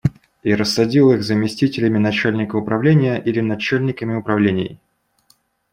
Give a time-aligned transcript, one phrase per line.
[0.41, 4.79] И рассадил их заместителями начальника управления или начальниками управлений.